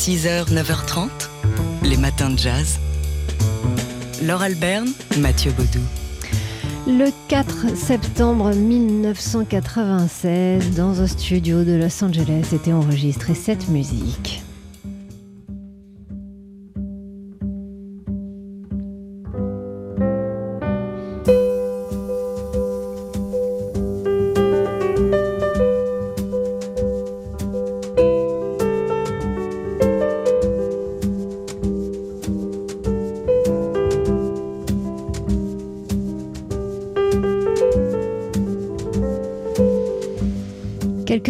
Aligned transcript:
6h, 0.00 0.48
9h30, 0.48 1.10
les 1.82 1.98
matins 1.98 2.30
de 2.30 2.38
jazz. 2.38 2.78
Laure 4.22 4.40
Alberne, 4.40 4.88
Mathieu 5.18 5.52
Baudou. 5.52 5.82
Le 6.86 7.10
4 7.28 7.76
septembre 7.76 8.54
1996, 8.54 10.74
dans 10.74 11.02
un 11.02 11.06
studio 11.06 11.64
de 11.64 11.72
Los 11.72 12.02
Angeles, 12.02 12.46
était 12.54 12.72
enregistrée 12.72 13.34
cette 13.34 13.68
musique. 13.68 14.42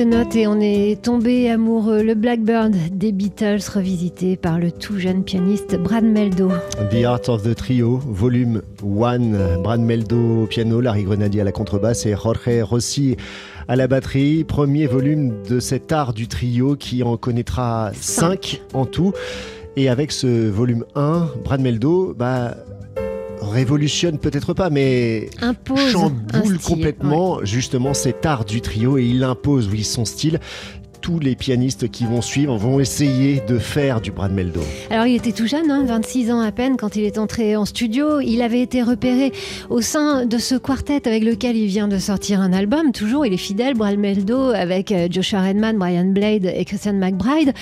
Quelques 0.00 0.14
notes 0.14 0.34
et 0.34 0.46
on 0.46 0.58
est 0.60 1.02
tombé 1.02 1.50
amoureux. 1.50 2.02
Le 2.02 2.14
Blackbird 2.14 2.74
des 2.90 3.12
Beatles 3.12 3.60
revisité 3.70 4.38
par 4.38 4.58
le 4.58 4.72
tout 4.72 4.98
jeune 4.98 5.24
pianiste 5.24 5.76
Brad 5.76 6.04
Meldo. 6.04 6.48
The 6.90 7.04
Art 7.04 7.28
of 7.28 7.42
the 7.42 7.54
Trio, 7.54 7.98
volume 8.06 8.62
1. 8.82 9.58
Brad 9.58 9.80
Meldo 9.82 10.44
au 10.44 10.46
piano, 10.46 10.80
Larry 10.80 11.04
Grenadier 11.04 11.42
à 11.42 11.44
la 11.44 11.52
contrebasse 11.52 12.06
et 12.06 12.14
Jorge 12.16 12.62
Rossi 12.62 13.18
à 13.68 13.76
la 13.76 13.88
batterie. 13.88 14.44
Premier 14.44 14.86
volume 14.86 15.34
de 15.46 15.60
cet 15.60 15.92
art 15.92 16.14
du 16.14 16.28
trio 16.28 16.76
qui 16.76 17.02
en 17.02 17.18
connaîtra 17.18 17.90
5 17.92 18.62
en 18.72 18.86
tout. 18.86 19.12
Et 19.76 19.90
avec 19.90 20.12
ce 20.12 20.48
volume 20.48 20.86
1, 20.94 21.28
Brad 21.44 21.60
Meldo, 21.60 22.14
bah, 22.16 22.54
révolutionne 23.50 24.18
peut-être 24.18 24.54
pas, 24.54 24.70
mais 24.70 25.28
impose 25.40 25.90
chamboule 25.90 26.58
complètement 26.58 27.36
ouais. 27.36 27.46
justement 27.46 27.94
cet 27.94 28.24
art 28.24 28.44
du 28.44 28.60
trio 28.60 28.98
et 28.98 29.04
il 29.04 29.22
impose, 29.24 29.68
oui, 29.68 29.84
son 29.84 30.04
style 30.04 30.40
tous 31.00 31.18
les 31.18 31.34
pianistes 31.34 31.90
qui 31.90 32.04
vont 32.04 32.22
suivre 32.22 32.56
vont 32.56 32.80
essayer 32.80 33.40
de 33.46 33.58
faire 33.58 34.00
du 34.00 34.10
Brad 34.10 34.32
Meldo. 34.32 34.60
Alors 34.90 35.06
il 35.06 35.16
était 35.16 35.32
tout 35.32 35.46
jeune, 35.46 35.70
hein, 35.70 35.84
26 35.86 36.30
ans 36.30 36.40
à 36.40 36.52
peine 36.52 36.76
quand 36.76 36.96
il 36.96 37.04
est 37.04 37.18
entré 37.18 37.56
en 37.56 37.64
studio. 37.64 38.20
Il 38.20 38.42
avait 38.42 38.60
été 38.60 38.82
repéré 38.82 39.32
au 39.68 39.80
sein 39.80 40.26
de 40.26 40.38
ce 40.38 40.54
quartet 40.54 41.06
avec 41.08 41.24
lequel 41.24 41.56
il 41.56 41.66
vient 41.66 41.88
de 41.88 41.98
sortir 41.98 42.40
un 42.40 42.52
album. 42.52 42.92
Toujours, 42.92 43.26
il 43.26 43.32
est 43.32 43.38
fidèle, 43.38 43.74
Brad 43.74 43.98
Meldo, 43.98 44.50
avec 44.50 44.92
euh, 44.92 45.08
Joshua 45.10 45.42
Redman, 45.42 45.78
Brian 45.78 46.06
Blade 46.06 46.46
et 46.54 46.64
Christian 46.64 46.94
McBride. 46.94 47.52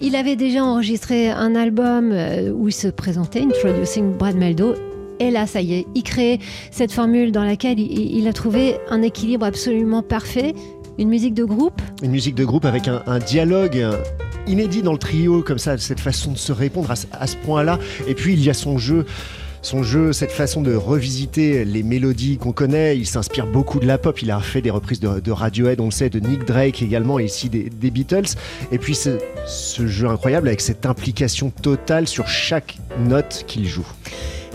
Il 0.00 0.16
avait 0.16 0.36
déjà 0.36 0.64
enregistré 0.64 1.30
un 1.30 1.54
album 1.54 2.10
euh, 2.12 2.50
où 2.52 2.68
il 2.68 2.72
se 2.72 2.88
présentait, 2.88 3.42
Introducing 3.42 4.16
Brad 4.16 4.36
Meldo, 4.36 4.74
et 5.20 5.30
là, 5.30 5.46
ça 5.46 5.60
y 5.60 5.74
est, 5.74 5.86
il 5.94 6.02
crée 6.02 6.38
cette 6.70 6.92
formule 6.92 7.32
dans 7.32 7.44
laquelle 7.44 7.78
il, 7.78 8.26
a 8.28 8.32
trouvé 8.32 8.76
un 8.88 9.02
équilibre 9.02 9.44
absolument 9.44 10.02
parfait. 10.02 10.54
Une 10.98 11.08
musique 11.08 11.34
de 11.34 11.44
groupe 11.44 11.80
Une 12.02 12.10
musique 12.10 12.34
de 12.34 12.44
groupe 12.44 12.64
avec 12.64 12.88
un, 12.88 13.18
dialogue 13.18 13.84
inédit 14.46 14.82
dans 14.82 14.92
le 14.92 14.98
trio, 14.98 15.42
comme 15.42 15.58
ça, 15.58 15.78
cette 15.78 16.00
façon 16.00 16.32
de 16.32 16.38
se 16.38 16.52
répondre 16.52 16.90
à, 16.90 17.26
ce 17.26 17.36
point-là. 17.36 17.78
Et 18.06 18.14
puis, 18.14 18.32
il 18.32 18.42
y 18.42 18.50
a 18.50 18.54
son 18.54 18.78
jeu 18.78 19.06
son 19.60 19.82
jeu, 19.82 20.12
cette 20.12 20.30
façon 20.30 20.62
de 20.62 20.74
revisiter 20.74 21.64
les 21.64 21.82
mélodies 21.82 22.38
qu'on 22.38 22.52
connaît. 22.52 22.96
Il 22.96 23.06
s'inspire 23.06 23.46
beaucoup 23.46 23.80
de 23.80 23.86
la 23.86 23.98
pop. 23.98 24.22
Il 24.22 24.30
a 24.30 24.38
fait 24.38 24.62
des 24.62 24.70
reprises 24.70 25.00
de, 25.00 25.30
Radiohead, 25.30 25.80
on 25.80 25.86
le 25.86 25.90
sait, 25.90 26.08
de 26.08 26.20
Nick 26.20 26.44
Drake 26.44 26.80
également, 26.80 27.18
et 27.18 27.24
ici 27.24 27.50
des, 27.50 27.90
Beatles. 27.90 28.36
Et 28.70 28.78
puis 28.78 28.94
ce 28.94 29.86
jeu 29.86 30.06
incroyable 30.06 30.46
avec 30.46 30.60
cette 30.60 30.86
implication 30.86 31.50
totale 31.50 32.06
sur 32.06 32.28
chaque 32.28 32.78
note 33.00 33.44
qu'il 33.48 33.66
joue. 33.66 33.86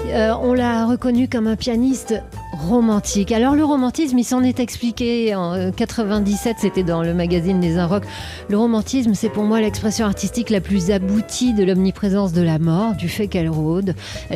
Euh, 0.05 0.33
on 0.41 0.53
l'a 0.53 0.85
reconnu 0.85 1.27
comme 1.27 1.47
un 1.47 1.55
pianiste 1.55 2.15
romantique. 2.53 3.31
Alors 3.31 3.55
le 3.55 3.65
romantisme, 3.65 4.17
il 4.17 4.23
s'en 4.23 4.43
est 4.43 4.59
expliqué 4.59 5.35
en 5.35 5.71
97, 5.71 6.57
c'était 6.59 6.83
dans 6.83 7.01
le 7.01 7.13
magazine 7.13 7.59
Les 7.59 7.77
Un 7.77 7.87
Rock. 7.87 8.03
Le 8.49 8.57
romantisme, 8.57 9.13
c'est 9.15 9.29
pour 9.29 9.43
moi 9.43 9.59
l'expression 9.59 10.05
artistique 10.05 10.49
la 10.49 10.61
plus 10.61 10.91
aboutie 10.91 11.53
de 11.53 11.63
l'omniprésence 11.63 12.31
de 12.31 12.41
la 12.41 12.59
mort, 12.59 12.93
du 12.93 13.09
fait 13.09 13.27
qu'elle 13.27 13.49
rôde, 13.49 13.95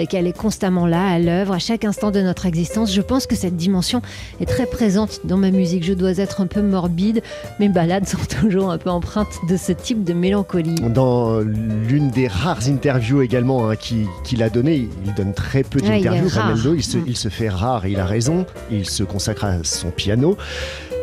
qu'elle 0.10 0.28
est 0.28 0.38
constamment 0.38 0.88
là, 0.88 1.08
à 1.08 1.20
l'œuvre, 1.20 1.54
à 1.54 1.60
chaque 1.60 1.86
instant 1.86 2.12
de 2.12 2.22
notre 2.22 2.46
existence. 2.46 2.94
Je 2.94 3.02
pense 3.02 3.28
que 3.28 3.36
cette 3.36 3.56
dimension 3.56 4.02
est 4.42 4.46
très 4.46 4.66
présente 4.66 5.22
dans 5.24 5.38
ma 5.38 5.52
musique. 5.52 5.84
Je 5.84 5.94
dois 5.94 6.18
être 6.18 6.42
un 6.42 6.48
peu 6.48 6.62
morbide. 6.62 7.22
Mes 7.60 7.70
balades 7.70 8.08
sont 8.08 8.18
toujours 8.42 8.72
un 8.72 8.78
peu 8.78 8.90
empreintes 8.90 9.40
de 9.48 9.58
ce 9.58 9.72
type 9.72 10.04
de 10.04 10.14
mélancolie. 10.14 10.76
Dans 10.76 11.40
l'une 11.40 12.10
des 12.10 12.28
rares 12.28 12.68
interviews 12.68 13.22
également 13.22 13.70
hein, 13.70 13.76
qu'il 13.76 14.08
qui 14.24 14.42
a 14.42 14.50
donné, 14.50 14.90
il 15.06 15.14
donne 15.14 15.34
très 15.34 15.64
peu 15.64 15.80
d'interviews. 15.80 16.28
Ouais, 16.28 16.74
il, 16.74 16.78
il, 16.78 16.84
se, 16.84 16.98
il 17.06 17.18
se 17.18 17.30
fait 17.30 17.50
rare, 17.50 17.88
il 17.88 18.00
a 18.00 18.07
raison, 18.08 18.46
il 18.72 18.90
se 18.90 19.04
consacre 19.04 19.46
à 19.46 19.64
son 19.64 19.92
piano. 19.92 20.38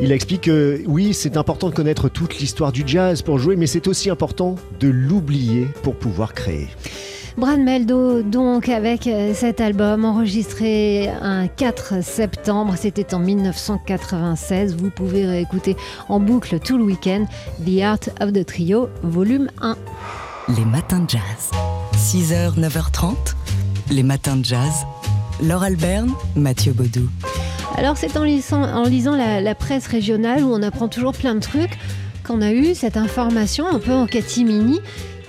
Il 0.01 0.11
explique 0.11 0.43
que 0.43 0.83
oui, 0.87 1.15
c'est 1.15 1.37
important 1.37 1.69
de 1.69 1.75
connaître 1.75 2.09
toute 2.09 2.39
l'histoire 2.39 2.73
du 2.73 2.83
jazz 2.85 3.23
pour 3.23 3.39
jouer, 3.39 3.55
mais 3.57 3.67
c'est 3.67 3.87
aussi 3.87 4.11
important 4.11 4.57
de 4.81 4.89
l'oublier 4.89 5.69
pour 5.83 5.95
pouvoir 5.95 6.35
créer. 6.35 6.69
Brad 7.37 7.59
Meldo, 7.59 8.23
donc, 8.23 8.69
avec 8.69 9.09
cet 9.35 9.61
album 9.61 10.05
enregistré 10.05 11.09
un 11.09 11.49
4 11.49 12.03
septembre, 12.03 12.75
c'était 12.77 13.13
en 13.13 13.19
1996. 13.19 14.77
Vous 14.77 14.91
pouvez 14.91 15.27
réécouter 15.27 15.77
en 16.09 16.21
boucle 16.21 16.61
tout 16.61 16.79
le 16.79 16.85
week-end 16.85 17.27
The 17.67 17.83
Art 17.83 17.99
of 18.21 18.33
the 18.33 18.47
Trio, 18.47 18.89
volume 19.03 19.51
1. 19.61 19.77
Les 20.57 20.65
matins 20.65 21.01
de 21.01 21.11
jazz. 21.11 21.51
6h, 21.97 22.57
9h30, 22.57 23.15
les 23.91 24.05
matins 24.05 24.37
de 24.37 24.45
jazz. 24.45 24.85
Laure 25.43 25.65
Alberne, 25.65 26.13
Mathieu 26.37 26.73
Baudou. 26.73 27.09
Alors 27.77 27.97
c'est 27.97 28.17
en 28.17 28.23
lisant, 28.23 29.17
la, 29.17 29.41
la, 29.41 29.55
presse 29.55 29.87
régionale 29.87 30.45
où 30.45 30.53
on 30.53 30.63
apprend 30.63 30.89
toujours 30.89 31.13
plein 31.13 31.35
de 31.35 31.41
trucs 31.41 31.77
qu'on 32.25 32.41
a 32.41 32.53
eu 32.53 32.75
cette 32.75 32.97
information 32.97 33.67
un 33.67 33.79
peu 33.79 33.93
en 33.93 34.07
catimini. 34.07 34.81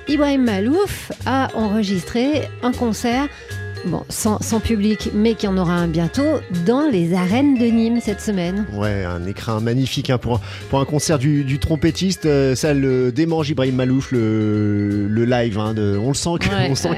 Ibrahim 0.08 0.44
Malouf 0.44 1.12
a 1.26 1.48
enregistré 1.56 2.48
un 2.62 2.72
concert 2.72 3.28
Bon, 3.86 4.04
sans, 4.10 4.42
sans, 4.42 4.60
public, 4.60 5.12
mais 5.14 5.36
qui 5.36 5.48
en 5.48 5.58
aura 5.58 5.74
un 5.74 5.88
bientôt, 5.88 6.40
dans 6.66 6.88
les 6.92 7.14
arènes 7.14 7.56
de 7.56 7.66
Nîmes 7.66 8.00
cette 8.02 8.22
semaine. 8.22 8.66
Ouais, 8.74 9.04
un 9.04 9.26
écrin 9.28 9.60
magnifique 9.60 10.10
hein, 10.10 10.18
pour, 10.18 10.42
pour 10.70 10.80
un 10.80 10.86
concert 10.86 11.20
du, 11.20 11.44
du 11.44 11.60
trompettiste. 11.60 12.26
Euh, 12.26 12.56
ça 12.56 12.74
le 12.74 13.12
démange 13.12 13.50
Ibrahim 13.50 13.76
Malouf, 13.76 14.12
le, 14.12 15.08
le 15.08 15.26
live. 15.26 15.60
Hein, 15.60 15.74
de, 15.76 15.98
on 16.02 16.10
le 16.10 16.14
sent 16.16 16.30
qu'il 16.42 16.52
ouais, 16.52 16.74
sent 16.76 16.90
ouais. 16.90 16.96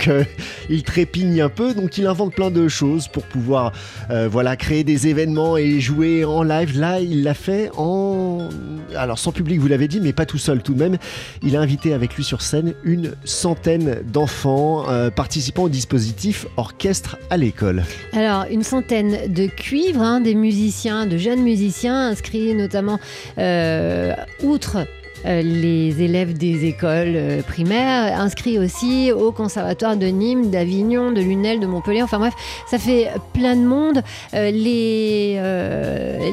que 0.70 0.82
trépigne 0.82 1.42
un 1.42 1.50
peu, 1.50 1.74
donc 1.74 1.98
il 1.98 2.08
invente 2.08 2.34
plein 2.34 2.52
de 2.52 2.68
choses 2.68 3.08
pour 3.08 3.24
pouvoir 3.24 3.74
euh, 4.10 4.30
voilà, 4.32 4.56
créer 4.56 4.84
des 4.84 5.08
événements 5.08 5.58
et 5.58 5.80
jouer 5.82 6.24
en 6.24 6.44
live. 6.44 6.80
Là, 6.80 7.02
il 7.02 7.24
l'a 7.24 7.34
fait 7.34 7.70
en. 7.76 8.48
Alors, 8.96 9.20
sans 9.20 9.32
public, 9.32 9.60
vous 9.60 9.68
l'avez 9.68 9.88
dit, 9.88 10.00
mais 10.00 10.14
pas 10.14 10.26
tout 10.26 10.38
seul 10.38 10.62
tout 10.62 10.74
de 10.74 10.80
même. 10.80 10.98
Il 11.44 11.56
a 11.56 11.62
invité 11.62 11.94
avec 11.94 12.16
lui 12.16 12.24
sur 12.24 12.42
scène 12.42 12.74
une 12.84 13.14
centaine 13.26 14.02
d'enfants 14.12 14.90
euh, 14.90 15.10
participant 15.10 15.64
au 15.64 15.70
dispositif 15.70 16.46
orchestre 16.58 17.18
à 17.30 17.38
l'école 17.38 17.84
Alors, 18.14 18.46
une 18.50 18.64
centaine 18.64 19.32
de 19.32 19.48
cuivres, 19.48 20.02
hein, 20.02 20.22
des 20.22 20.36
musiciens, 20.36 21.06
de 21.06 21.18
jeunes 21.18 21.42
musiciens 21.42 22.10
inscrits 22.10 22.54
notamment 22.54 23.00
euh, 23.38 24.14
outre 24.44 24.86
les 25.26 26.02
élèves 26.02 26.34
des 26.34 26.66
écoles 26.66 27.14
euh, 27.16 27.42
primaires, 27.42 28.20
inscrits 28.20 28.60
aussi 28.60 29.12
au 29.12 29.32
conservatoire 29.32 29.98
de 29.98 30.08
Nîmes, 30.08 30.50
d'Avignon, 30.50 31.12
de 31.12 31.22
Lunel, 31.22 31.60
de 31.60 31.66
Montpellier. 31.66 32.04
Enfin 32.04 32.20
bref, 32.20 32.34
ça 32.70 32.78
fait 32.78 33.10
plein 33.34 33.56
de 33.56 33.66
monde. 33.66 34.02
Euh, 34.34 34.52
les, 34.52 35.40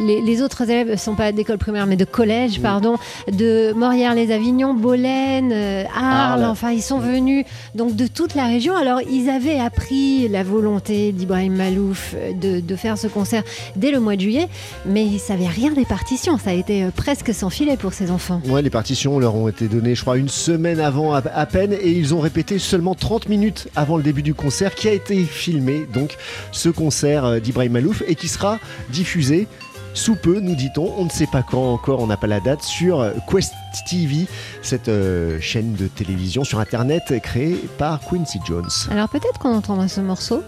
les, 0.06 0.20
les, 0.20 0.42
autres 0.42 0.62
élèves 0.62 0.90
ne 0.90 0.96
sont 0.96 1.14
pas 1.14 1.32
d'école 1.32 1.58
primaire, 1.58 1.86
mais 1.86 1.96
de 1.96 2.04
collège, 2.04 2.60
pardon, 2.60 2.96
de 3.30 3.72
Morières-les-Avignon, 3.74 4.74
Bolène, 4.74 5.52
Arles. 5.52 6.42
Ah, 6.44 6.50
enfin, 6.50 6.70
ils 6.70 6.82
sont 6.82 6.98
venus 6.98 7.44
donc 7.74 7.96
de 7.96 8.06
toute 8.06 8.34
la 8.34 8.46
région. 8.46 8.76
Alors, 8.76 9.00
ils 9.02 9.30
avaient 9.30 9.60
appris 9.60 10.28
la 10.28 10.42
volonté 10.42 11.12
d'Ibrahim 11.12 11.54
Malouf 11.54 12.14
de, 12.40 12.60
de, 12.60 12.76
faire 12.76 12.98
ce 12.98 13.06
concert 13.06 13.42
dès 13.76 13.90
le 13.90 14.00
mois 14.00 14.16
de 14.16 14.20
juillet, 14.20 14.48
mais 14.86 15.04
ils 15.04 15.14
ne 15.14 15.18
savaient 15.18 15.46
rien 15.46 15.72
des 15.72 15.84
partitions. 15.84 16.38
Ça 16.38 16.50
a 16.50 16.54
été 16.54 16.86
presque 16.94 17.32
sans 17.32 17.50
filet 17.50 17.76
pour 17.76 17.92
ces 17.92 18.10
enfants. 18.10 18.40
Ouais, 18.46 18.62
les 18.62 18.70
partitions 18.74 19.20
leur 19.20 19.36
ont 19.36 19.46
été 19.46 19.68
données, 19.68 19.94
je 19.94 20.00
crois, 20.00 20.18
une 20.18 20.28
semaine 20.28 20.80
avant 20.80 21.14
à, 21.14 21.46
peine, 21.46 21.72
et 21.72 21.92
ils 21.92 22.12
ont 22.12 22.18
répété 22.18 22.58
seulement 22.58 22.96
30 22.96 23.28
minutes 23.28 23.68
avant 23.76 23.96
le 23.96 24.02
début 24.02 24.24
du 24.24 24.34
concert, 24.34 24.74
qui 24.74 24.88
a 24.88 24.92
été 24.92 25.22
filmé, 25.22 25.86
donc 25.94 26.16
ce 26.50 26.70
concert 26.70 27.40
d'Ibrahim 27.40 27.70
Malouf, 27.70 28.02
et 28.08 28.16
qui 28.16 28.26
sera 28.26 28.58
diffusé 28.90 29.46
sous 29.94 30.16
peu, 30.16 30.40
nous 30.40 30.56
dit-on, 30.56 30.92
on 30.98 31.04
ne 31.04 31.08
sait 31.08 31.28
pas 31.28 31.44
quand 31.44 31.72
encore, 31.72 32.00
on 32.00 32.08
n'a 32.08 32.16
pas 32.16 32.26
la 32.26 32.40
date, 32.40 32.62
sur 32.62 33.08
Quest 33.30 33.54
TV, 33.88 34.26
cette 34.60 34.88
euh, 34.88 35.38
chaîne 35.40 35.74
de 35.74 35.86
télévision 35.86 36.42
sur 36.42 36.58
Internet 36.58 37.14
créée 37.22 37.54
par 37.78 38.00
Quincy 38.00 38.40
Jones. 38.44 38.66
Alors 38.90 39.08
peut-être 39.08 39.38
qu'on 39.38 39.54
entendra 39.54 39.86
ce 39.86 40.00
morceau, 40.00 40.42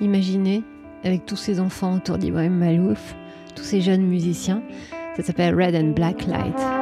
imaginez, 0.00 0.62
avec 1.02 1.26
tous 1.26 1.36
ces 1.36 1.58
enfants 1.58 1.96
autour 1.96 2.18
d'Ibrahim 2.18 2.54
Malouf, 2.54 3.16
tous 3.56 3.64
ces 3.64 3.80
jeunes 3.80 4.06
musiciens. 4.06 4.62
Ça 5.16 5.24
s'appelle 5.24 5.60
Red 5.60 5.74
and 5.74 5.90
Black 5.90 6.26
Light. 6.26 6.73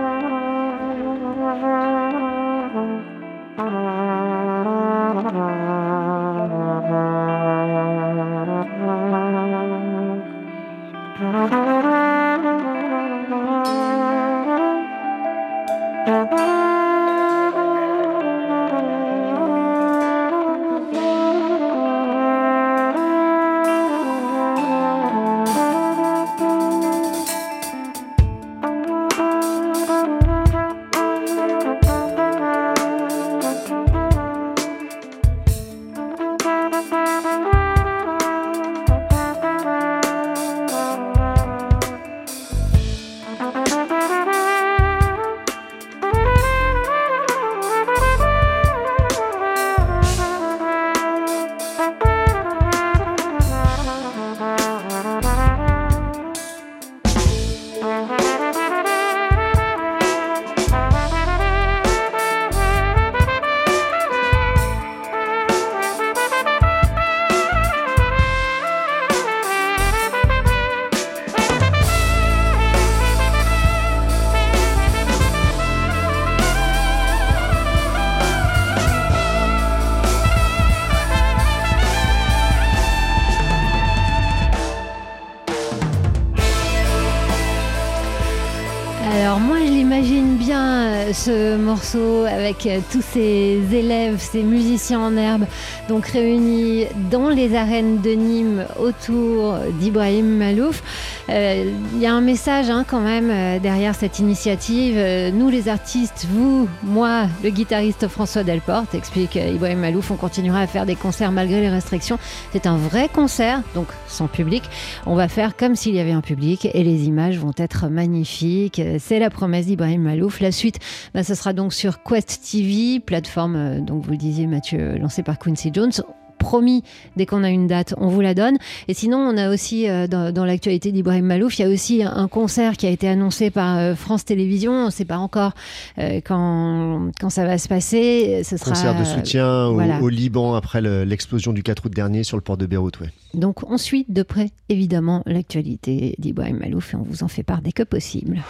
Ce 91.24 91.56
morceau 91.56 92.24
avec 92.24 92.66
euh, 92.66 92.80
tous 92.90 93.01
ces 93.12 93.60
élèves, 93.72 94.18
ces 94.18 94.42
musiciens 94.42 95.00
en 95.00 95.16
herbe, 95.16 95.44
donc 95.88 96.06
réunis 96.06 96.86
dans 97.10 97.28
les 97.28 97.54
arènes 97.54 98.00
de 98.00 98.10
Nîmes 98.10 98.64
autour 98.78 99.56
d'Ibrahim 99.80 100.36
Malouf. 100.36 100.82
Euh, 101.28 101.70
il 101.94 102.00
y 102.00 102.06
a 102.06 102.14
un 102.14 102.20
message 102.20 102.70
hein, 102.70 102.84
quand 102.86 103.00
même 103.00 103.30
euh, 103.30 103.58
derrière 103.58 103.94
cette 103.94 104.18
initiative. 104.18 104.96
nous 105.32 105.48
les 105.48 105.68
artistes, 105.68 106.26
vous, 106.30 106.68
moi, 106.82 107.26
le 107.42 107.50
guitariste 107.50 108.08
François 108.08 108.42
Delporte, 108.42 108.94
explique 108.94 109.36
Ibrahim 109.36 109.80
Malouf, 109.80 110.10
on 110.10 110.16
continuera 110.16 110.60
à 110.60 110.66
faire 110.66 110.86
des 110.86 110.96
concerts 110.96 111.32
malgré 111.32 111.60
les 111.60 111.68
restrictions. 111.68 112.18
C'est 112.52 112.66
un 112.66 112.76
vrai 112.76 113.08
concert, 113.08 113.62
donc 113.74 113.86
sans 114.08 114.28
public. 114.28 114.64
On 115.06 115.14
va 115.14 115.28
faire 115.28 115.56
comme 115.56 115.76
s'il 115.76 115.94
y 115.94 116.00
avait 116.00 116.12
un 116.12 116.20
public 116.20 116.68
et 116.72 116.82
les 116.82 117.04
images 117.04 117.38
vont 117.38 117.52
être 117.56 117.88
magnifiques. 117.88 118.80
C'est 118.98 119.18
la 119.18 119.30
promesse 119.30 119.66
d'Ibrahim 119.66 120.02
Malouf. 120.02 120.40
La 120.40 120.52
suite, 120.52 120.78
bah, 121.14 121.22
ce 121.22 121.34
sera 121.34 121.52
donc 121.52 121.72
sur 121.72 122.02
Quest 122.02 122.40
TV, 122.50 123.00
plateforme, 123.04 123.56
euh, 123.56 123.80
donc 123.80 124.04
vous 124.04 124.10
le 124.10 124.16
disiez 124.16 124.46
Mathieu, 124.46 124.96
lancée 124.98 125.22
par 125.22 125.38
Quincy 125.38 125.70
Jones 125.72 125.92
promis, 126.38 126.82
dès 127.16 127.24
qu'on 127.24 127.44
a 127.44 127.50
une 127.50 127.68
date, 127.68 127.94
on 127.98 128.08
vous 128.08 128.20
la 128.20 128.34
donne. 128.34 128.58
Et 128.88 128.94
sinon, 128.94 129.18
on 129.18 129.36
a 129.36 129.48
aussi, 129.48 129.88
euh, 129.88 130.08
dans, 130.08 130.44
l'actualité 130.44 130.90
d'Ibrahim 130.90 131.24
Malouf, 131.24 131.56
il 131.58 131.62
y 131.62 131.64
a 131.64 131.68
aussi 131.68 132.02
un 132.02 132.26
concert 132.26 132.76
qui 132.76 132.86
a 132.86 132.90
été 132.90 133.08
annoncé 133.08 133.50
par 133.50 133.78
euh, 133.78 133.94
France 133.94 134.24
Télévisions. 134.24 134.72
On 134.72 134.86
ne 134.86 134.90
sait 134.90 135.04
pas 135.04 135.18
encore 135.18 135.52
quand, 135.96 137.10
quand 137.20 137.30
ça 137.30 137.44
va 137.44 137.58
se 137.58 137.68
passer. 137.68 138.42
Ce 138.44 138.56
sera, 138.56 138.72
concert 138.72 138.98
de 138.98 139.04
soutien 139.04 139.66
au, 139.66 140.08
Liban 140.08 140.54
après 140.54 140.80
l'explosion 140.80 141.52
du 141.52 141.62
4 141.62 141.86
août 141.86 141.92
dernier 141.94 142.24
sur 142.24 142.36
le 142.36 142.42
port 142.42 142.56
de 142.56 142.66
Beyrouth. 142.66 142.98
Ouais. 142.98 143.12
Donc 143.34 143.62
on 143.70 143.78
suit 143.78 144.04
de 144.08 144.24
près, 144.24 144.50
évidemment, 144.68 145.22
l'actualité 145.26 146.16
d'Ibrahim 146.18 146.58
Malouf 146.58 146.92
et 146.92 146.96
on 146.96 147.02
vous 147.02 147.22
en 147.22 147.28
fait 147.28 147.44
part 147.44 147.62
dès 147.62 147.72
que 147.72 147.84
possible. 147.84 148.42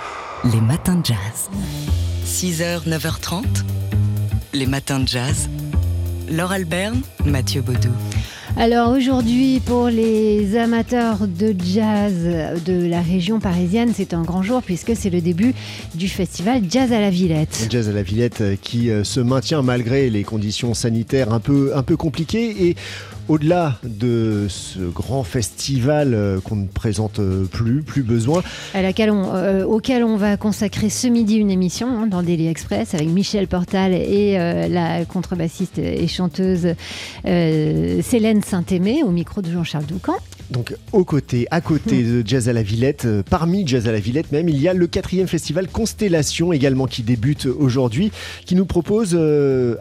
Les 0.50 0.60
matins 0.60 0.96
de 0.96 1.04
jazz. 1.04 1.50
6h, 2.24 2.88
9h30. 2.88 3.44
Les 4.54 4.66
matins 4.66 5.00
de 5.00 5.08
jazz. 5.08 5.48
Laure 6.30 6.52
Alberne, 6.52 7.00
Mathieu 7.24 7.62
Baudou. 7.62 7.88
Alors 8.58 8.90
aujourd'hui, 8.90 9.60
pour 9.64 9.88
les 9.88 10.58
amateurs 10.58 11.26
de 11.26 11.54
jazz 11.58 12.12
de 12.62 12.86
la 12.86 13.00
région 13.00 13.40
parisienne, 13.40 13.92
c'est 13.94 14.12
un 14.12 14.20
grand 14.20 14.42
jour 14.42 14.62
puisque 14.62 14.94
c'est 14.94 15.08
le 15.08 15.22
début 15.22 15.54
du 15.94 16.06
festival 16.06 16.60
Jazz 16.68 16.92
à 16.92 17.00
la 17.00 17.08
Villette. 17.08 17.66
Jazz 17.70 17.88
à 17.88 17.92
la 17.92 18.02
Villette 18.02 18.42
euh, 18.42 18.56
qui 18.60 18.90
euh, 18.90 19.04
se 19.04 19.20
maintient 19.20 19.62
malgré 19.62 20.10
les 20.10 20.22
conditions 20.22 20.74
sanitaires 20.74 21.32
un 21.32 21.40
peu, 21.40 21.72
un 21.74 21.82
peu 21.82 21.96
compliquées 21.96 22.68
et 22.68 22.76
au-delà 23.28 23.78
de 23.84 24.46
ce 24.48 24.78
grand 24.80 25.22
festival 25.22 26.14
euh, 26.14 26.40
qu'on 26.40 26.56
ne 26.56 26.66
présente 26.66 27.18
euh, 27.18 27.44
plus, 27.44 27.82
plus 27.82 28.02
besoin. 28.02 28.42
Euh, 28.74 29.64
auquel 29.64 30.04
on 30.04 30.16
va 30.16 30.36
consacrer 30.36 30.90
ce 30.90 31.06
midi 31.06 31.36
une 31.36 31.50
émission 31.50 31.88
hein, 31.88 32.06
dans 32.06 32.22
Daily 32.22 32.48
Express 32.48 32.94
avec 32.94 33.08
Michel 33.08 33.48
Portal 33.48 33.92
et 33.92 34.36
la 34.68 35.04
contrebassiste 35.04 35.78
et 35.78 36.06
chanteuse 36.08 36.74
Célène 37.24 38.42
Saint-Aimé 38.42 39.02
au 39.04 39.10
micro 39.10 39.42
de 39.42 39.50
Jean-Charles 39.50 39.86
Doucan. 39.86 40.16
Donc 40.52 40.74
aux 40.92 41.04
côtés, 41.04 41.46
à 41.50 41.60
côté 41.60 42.02
de 42.22 42.22
Jazz 42.26 42.48
à 42.48 42.52
la 42.52 42.62
Villette, 42.62 43.08
parmi 43.28 43.66
Jazz 43.66 43.88
à 43.88 43.92
la 43.92 44.00
Villette 44.00 44.30
même, 44.32 44.48
il 44.48 44.60
y 44.60 44.68
a 44.68 44.74
le 44.74 44.86
quatrième 44.86 45.26
festival 45.26 45.66
Constellation 45.68 46.52
également 46.52 46.86
qui 46.86 47.02
débute 47.02 47.46
aujourd'hui, 47.46 48.12
qui 48.44 48.54
nous 48.54 48.66
propose 48.66 49.18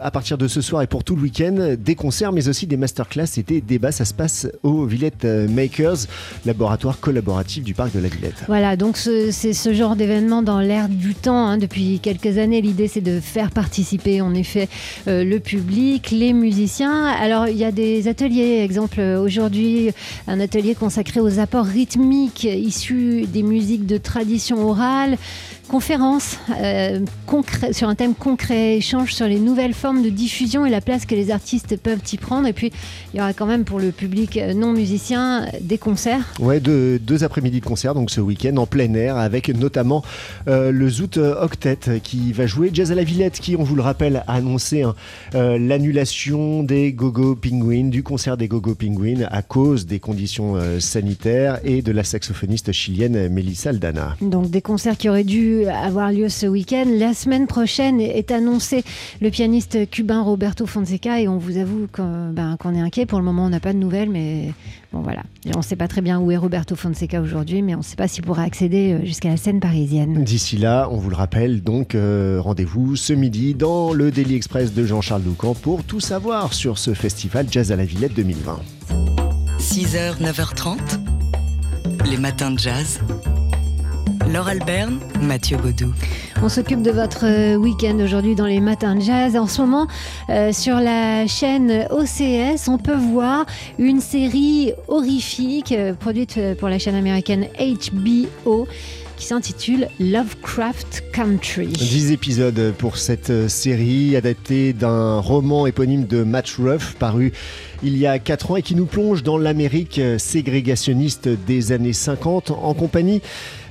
à 0.00 0.10
partir 0.10 0.38
de 0.38 0.48
ce 0.48 0.60
soir 0.60 0.82
et 0.82 0.86
pour 0.86 1.04
tout 1.04 1.14
le 1.14 1.22
week-end 1.22 1.76
des 1.78 1.94
concerts 1.94 2.32
mais 2.32 2.48
aussi 2.48 2.66
des 2.66 2.76
masterclass 2.76 3.26
c'était 3.26 3.60
débat. 3.60 3.92
Ça 3.92 4.04
se 4.04 4.14
passe 4.14 4.48
au 4.62 4.86
Villette 4.86 5.24
Makers, 5.24 6.06
laboratoire 6.46 6.98
collaboratif 7.00 7.62
du 7.62 7.74
parc 7.74 7.94
de 7.94 8.00
la 8.00 8.08
Villette. 8.08 8.44
Voilà, 8.46 8.76
donc 8.76 8.96
c'est 8.96 9.52
ce 9.52 9.72
genre 9.74 9.96
d'événement 9.96 10.42
dans 10.42 10.60
l'air 10.60 10.88
du 10.88 11.14
temps. 11.14 11.48
Hein. 11.48 11.58
Depuis 11.58 12.00
quelques 12.00 12.38
années, 12.38 12.62
l'idée 12.62 12.88
c'est 12.88 13.00
de 13.00 13.20
faire 13.20 13.50
participer 13.50 14.20
en 14.20 14.34
effet 14.34 14.68
euh, 15.06 15.24
le 15.24 15.38
public, 15.38 16.10
les 16.10 16.32
musiciens. 16.32 17.06
Alors 17.06 17.48
il 17.48 17.56
y 17.56 17.64
a 17.64 17.72
des 17.72 18.08
ateliers, 18.08 18.62
exemple 18.62 19.00
aujourd'hui 19.00 19.90
un 20.26 20.40
atelier 20.40 20.61
consacré 20.70 21.20
aux 21.20 21.38
apports 21.38 21.66
rythmiques 21.66 22.44
issus 22.44 23.26
des 23.26 23.42
musiques 23.42 23.86
de 23.86 23.98
tradition 23.98 24.68
orale 24.68 25.18
conférence 25.72 26.36
euh, 26.60 27.00
sur 27.70 27.88
un 27.88 27.94
thème 27.94 28.14
concret, 28.14 28.76
échange 28.76 29.14
sur 29.14 29.26
les 29.26 29.38
nouvelles 29.38 29.72
formes 29.72 30.02
de 30.02 30.10
diffusion 30.10 30.66
et 30.66 30.70
la 30.70 30.82
place 30.82 31.06
que 31.06 31.14
les 31.14 31.30
artistes 31.30 31.78
peuvent 31.78 32.02
y 32.12 32.18
prendre. 32.18 32.46
Et 32.46 32.52
puis, 32.52 32.70
il 33.14 33.16
y 33.16 33.20
aura 33.22 33.32
quand 33.32 33.46
même 33.46 33.64
pour 33.64 33.80
le 33.80 33.90
public 33.90 34.38
non 34.54 34.74
musicien 34.74 35.46
des 35.62 35.78
concerts. 35.78 36.34
Ouais, 36.40 36.60
deux, 36.60 36.98
deux 36.98 37.24
après-midi 37.24 37.60
de 37.60 37.64
concerts, 37.64 37.94
donc 37.94 38.10
ce 38.10 38.20
week-end 38.20 38.54
en 38.58 38.66
plein 38.66 38.92
air, 38.92 39.16
avec 39.16 39.48
notamment 39.48 40.04
euh, 40.46 40.70
le 40.72 40.90
Zoot 40.90 41.16
Octet 41.16 42.00
qui 42.02 42.32
va 42.34 42.46
jouer 42.46 42.68
Jazz 42.70 42.92
à 42.92 42.94
la 42.94 43.04
Villette, 43.04 43.40
qui, 43.40 43.56
on 43.56 43.62
vous 43.62 43.74
le 43.74 43.82
rappelle, 43.82 44.24
a 44.26 44.34
annoncé 44.34 44.82
hein, 44.82 44.94
euh, 45.34 45.58
l'annulation 45.58 46.64
des 46.64 46.92
Gogo 46.92 47.34
Penguins, 47.34 47.88
du 47.88 48.02
concert 48.02 48.36
des 48.36 48.46
Gogo 48.46 48.74
Penguins 48.74 49.26
à 49.30 49.40
cause 49.40 49.86
des 49.86 50.00
conditions 50.00 50.58
sanitaires 50.80 51.60
et 51.64 51.80
de 51.80 51.92
la 51.92 52.04
saxophoniste 52.04 52.72
chilienne 52.72 53.30
Melissa 53.30 53.70
Aldana. 53.70 54.16
Donc 54.20 54.50
des 54.50 54.60
concerts 54.60 54.98
qui 54.98 55.08
auraient 55.08 55.24
dû 55.24 55.61
avoir 55.68 56.12
lieu 56.12 56.28
ce 56.28 56.46
week-end. 56.46 56.84
La 56.86 57.14
semaine 57.14 57.46
prochaine 57.46 58.00
est 58.00 58.30
annoncé 58.30 58.84
le 59.20 59.30
pianiste 59.30 59.88
cubain 59.90 60.22
Roberto 60.22 60.66
Fonseca 60.66 61.20
et 61.20 61.28
on 61.28 61.38
vous 61.38 61.56
avoue 61.56 61.86
ben, 61.96 62.56
qu'on 62.58 62.74
est 62.74 62.80
inquiet. 62.80 63.06
Pour 63.06 63.18
le 63.18 63.24
moment, 63.24 63.46
on 63.46 63.50
n'a 63.50 63.60
pas 63.60 63.72
de 63.72 63.78
nouvelles, 63.78 64.10
mais 64.10 64.52
bon 64.92 65.00
voilà. 65.00 65.22
On 65.54 65.58
ne 65.58 65.62
sait 65.62 65.76
pas 65.76 65.88
très 65.88 66.00
bien 66.00 66.20
où 66.20 66.30
est 66.30 66.36
Roberto 66.36 66.76
Fonseca 66.76 67.20
aujourd'hui, 67.20 67.62
mais 67.62 67.74
on 67.74 67.78
ne 67.78 67.82
sait 67.82 67.96
pas 67.96 68.08
s'il 68.08 68.24
pourra 68.24 68.42
accéder 68.42 68.92
euh, 68.92 69.04
jusqu'à 69.04 69.28
la 69.28 69.36
scène 69.36 69.60
parisienne. 69.60 70.24
D'ici 70.24 70.56
là, 70.56 70.88
on 70.90 70.96
vous 70.96 71.10
le 71.10 71.16
rappelle, 71.16 71.62
donc 71.62 71.94
euh, 71.94 72.40
rendez-vous 72.40 72.96
ce 72.96 73.12
midi 73.12 73.54
dans 73.54 73.92
le 73.92 74.10
Daily 74.10 74.36
Express 74.36 74.72
de 74.72 74.84
Jean-Charles 74.84 75.22
Doucan 75.22 75.54
pour 75.54 75.84
tout 75.84 76.00
savoir 76.00 76.54
sur 76.54 76.78
ce 76.78 76.94
festival 76.94 77.46
Jazz 77.50 77.72
à 77.72 77.76
la 77.76 77.84
Villette 77.84 78.14
2020. 78.14 78.60
6h, 79.58 80.20
9h30, 80.20 80.76
les 82.10 82.16
matins 82.16 82.50
de 82.50 82.58
jazz. 82.58 83.00
Laure 84.30 84.48
Alberne, 84.48 84.98
Mathieu 85.20 85.56
Baudou. 85.56 85.92
On 86.42 86.48
s'occupe 86.48 86.82
de 86.82 86.90
votre 86.90 87.24
euh, 87.24 87.56
week-end 87.56 87.98
aujourd'hui 87.98 88.34
dans 88.34 88.46
les 88.46 88.60
matins 88.60 88.94
de 88.94 89.00
jazz. 89.00 89.36
En 89.36 89.46
ce 89.46 89.60
moment, 89.62 89.86
euh, 90.28 90.52
sur 90.52 90.76
la 90.76 91.26
chaîne 91.26 91.86
OCS, 91.90 92.68
on 92.68 92.78
peut 92.78 92.94
voir 92.94 93.46
une 93.78 94.00
série 94.00 94.72
horrifique 94.88 95.72
euh, 95.72 95.94
produite 95.94 96.38
pour 96.58 96.68
la 96.68 96.78
chaîne 96.78 96.94
américaine 96.94 97.46
HBO 97.58 98.68
qui 99.16 99.26
s'intitule 99.26 99.88
Lovecraft 100.00 101.04
Country. 101.12 101.68
10 101.68 102.12
épisodes 102.12 102.74
pour 102.76 102.96
cette 102.96 103.48
série 103.48 104.16
adaptée 104.16 104.72
d'un 104.72 105.20
roman 105.20 105.66
éponyme 105.66 106.06
de 106.06 106.24
Matt 106.24 106.48
Ruff 106.58 106.96
paru 106.98 107.32
il 107.84 107.96
y 107.96 108.06
a 108.06 108.18
4 108.18 108.50
ans 108.52 108.56
et 108.56 108.62
qui 108.62 108.74
nous 108.74 108.86
plonge 108.86 109.22
dans 109.22 109.38
l'Amérique 109.38 110.00
ségrégationniste 110.18 111.28
des 111.28 111.72
années 111.72 111.92
50 111.92 112.50
en 112.50 112.74
compagnie 112.74 113.22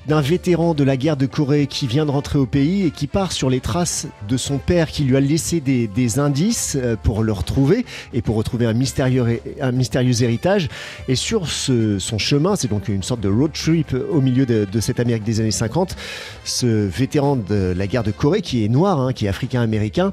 d'un 0.07 0.21
vétéran 0.21 0.73
de 0.73 0.83
la 0.83 0.97
guerre 0.97 1.17
de 1.17 1.25
Corée 1.25 1.67
qui 1.67 1.87
vient 1.87 2.05
de 2.05 2.11
rentrer 2.11 2.39
au 2.39 2.45
pays 2.45 2.85
et 2.85 2.91
qui 2.91 3.07
part 3.07 3.31
sur 3.31 3.49
les 3.49 3.59
traces 3.59 4.07
de 4.27 4.37
son 4.37 4.57
père 4.57 4.89
qui 4.89 5.03
lui 5.03 5.15
a 5.15 5.19
laissé 5.19 5.59
des, 5.59 6.19
indices 6.19 6.77
euh, 6.79 6.95
pour 7.01 7.23
le 7.23 7.31
retrouver 7.31 7.85
et 8.13 8.21
pour 8.21 8.35
retrouver 8.35 8.65
un 8.65 8.73
mystérieux, 8.73 9.39
un 9.61 9.71
mystérieux 9.71 10.23
héritage. 10.23 10.67
Et 11.07 11.15
sur 11.15 11.47
son 11.47 12.17
chemin, 12.17 12.55
c'est 12.55 12.67
donc 12.67 12.87
une 12.87 13.03
sorte 13.03 13.21
de 13.21 13.29
road 13.29 13.51
trip 13.53 13.95
au 14.11 14.19
milieu 14.19 14.45
de, 14.45 14.79
cette 14.79 14.99
Amérique 14.99 15.23
des 15.23 15.39
années 15.39 15.51
50, 15.51 15.95
ce 16.43 16.65
vétéran 16.65 17.35
de 17.35 17.73
la 17.77 17.87
guerre 17.87 18.03
de 18.03 18.11
Corée 18.11 18.41
qui 18.41 18.65
est 18.65 18.67
noir, 18.67 18.99
hein, 18.99 19.13
qui 19.13 19.25
est 19.25 19.29
africain-américain, 19.29 20.11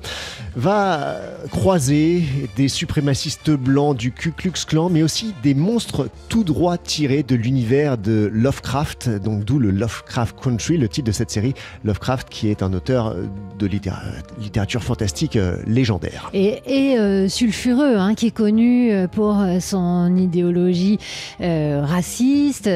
va 0.56 1.16
croiser 1.50 2.22
des 2.56 2.68
suprémacistes 2.68 3.50
blancs 3.50 3.96
du 3.96 4.12
Ku 4.12 4.32
Klux 4.32 4.52
Klan, 4.66 4.90
mais 4.90 5.02
aussi 5.02 5.34
des 5.42 5.54
monstres 5.54 6.08
tout 6.28 6.44
droit 6.44 6.78
tirés 6.78 7.22
de 7.22 7.34
l'univers 7.34 7.98
de 7.98 8.30
Lovecraft, 8.32 9.08
donc 9.22 9.44
d'où 9.44 9.58
le 9.58 9.70
Lovecraft 9.70 9.87
Country, 10.42 10.78
le 10.78 10.88
titre 10.88 11.06
de 11.06 11.12
cette 11.12 11.30
série. 11.30 11.54
Lovecraft 11.84 12.28
qui 12.28 12.48
est 12.48 12.62
un 12.62 12.72
auteur 12.72 13.14
de 13.58 13.66
littérature 13.66 14.82
fantastique 14.82 15.36
euh, 15.36 15.56
légendaire. 15.66 16.30
Et, 16.32 16.60
euh, 16.98 17.28
sulfureux, 17.28 17.96
hein, 17.96 18.14
qui 18.14 18.28
est 18.28 18.32
connu 18.32 18.92
euh, 18.92 19.06
pour 19.06 19.44
son 19.60 20.16
idéologie 20.16 20.98
raciste, 21.40 22.68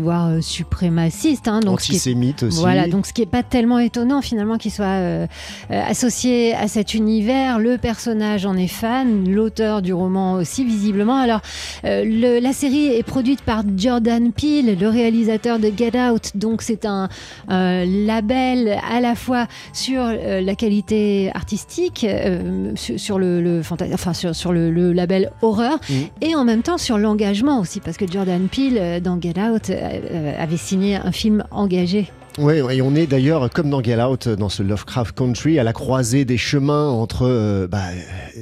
voire 0.00 0.42
suprémaciste. 0.42 1.48
Hein, 1.48 1.60
donc 1.60 1.74
Antisémite 1.74 2.42
aussi. 2.44 2.60
Voilà, 2.60 2.88
donc 2.88 3.06
ce 3.06 3.12
qui 3.12 3.22
n'est 3.22 3.26
pas 3.26 3.42
tellement 3.42 3.78
étonnant 3.78 4.22
finalement 4.22 4.58
qu'il 4.58 4.70
soit 4.70 5.26
associé 5.70 6.54
à 6.54 6.68
cet 6.68 6.94
univers. 6.94 7.58
Le 7.58 7.78
personnage 7.78 8.46
en 8.46 8.56
est 8.56 8.68
fan, 8.68 9.28
l'auteur 9.28 9.82
du 9.82 9.92
roman 9.92 10.34
aussi 10.34 10.64
visiblement. 10.64 11.16
Alors, 11.16 11.40
la 11.82 12.52
série 12.52 12.86
est 12.86 13.02
produite 13.02 13.42
par 13.42 13.62
Jordan 13.76 14.32
Peele, 14.32 14.78
le 14.78 14.88
réalisateur 14.88 15.58
de 15.58 15.70
Get 15.76 15.98
Out, 15.98 16.32
donc 16.40 16.62
c'est 16.62 16.86
un 16.86 17.08
euh, 17.50 17.84
label 17.84 18.78
à 18.90 19.00
la 19.00 19.14
fois 19.14 19.46
sur 19.72 20.00
euh, 20.02 20.40
la 20.40 20.54
qualité 20.54 21.30
artistique, 21.34 22.04
euh, 22.08 22.72
sur, 22.74 23.18
le, 23.18 23.42
le 23.42 23.60
enfin 23.92 24.14
sur, 24.14 24.52
le, 24.52 24.92
label 24.92 25.30
horreur, 25.42 25.78
mmh. 25.88 25.94
et 26.22 26.34
en 26.34 26.44
même 26.44 26.62
temps 26.62 26.78
sur 26.78 26.96
l'engagement 26.96 27.60
aussi, 27.60 27.80
parce 27.80 27.98
que 27.98 28.10
Jordan 28.10 28.48
Peele 28.48 29.02
dans 29.02 29.20
Get 29.20 29.34
Out 29.38 29.70
avait 29.70 30.56
signé 30.56 30.96
un 30.96 31.12
film 31.12 31.44
engagé. 31.50 32.10
Oui, 32.38 32.54
et 32.54 32.80
on 32.80 32.94
est 32.94 33.06
d'ailleurs, 33.06 33.50
comme 33.50 33.70
dans 33.70 33.82
Get 33.82 34.00
Out, 34.00 34.28
dans 34.28 34.48
ce 34.48 34.62
Lovecraft 34.62 35.16
Country, 35.16 35.58
à 35.58 35.64
la 35.64 35.72
croisée 35.72 36.24
des 36.24 36.38
chemins 36.38 36.88
entre 36.88 37.66
bah, 37.70 37.82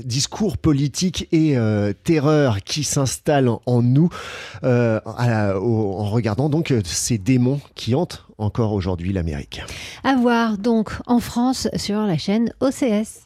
discours 0.05 0.59
politique 0.59 1.27
et 1.33 1.57
terreur 2.05 2.63
qui 2.63 2.85
s'installent 2.85 3.51
en 3.67 3.83
nous, 3.83 4.11
en 4.63 6.05
regardant 6.05 6.49
donc 6.49 6.73
ces 6.85 7.19
démons 7.19 7.61
qui 7.75 7.88
qui 7.89 7.95
hante 7.95 8.27
encore 8.37 8.75
aujourd'hui 8.75 9.15
l'Amérique. 9.15 9.63
À 10.05 10.15
voir 10.15 10.59
donc 10.59 10.91
en 11.07 11.21
France 11.21 11.69
sur 11.75 12.01
la 12.01 12.19
chaîne 12.19 12.53
OCS. 12.61 13.25